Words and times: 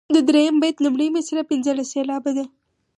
د 0.15 0.17
دریم 0.29 0.55
بیت 0.61 0.77
لومړۍ 0.85 1.07
مصرع 1.15 1.43
پنځلس 1.51 1.87
سېلابه 1.93 2.31
ده. 2.37 2.45